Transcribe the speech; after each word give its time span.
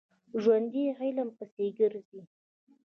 ژوندي 0.41 0.85
علم 0.99 1.29
پسې 1.37 1.65
ګرځي 1.79 2.21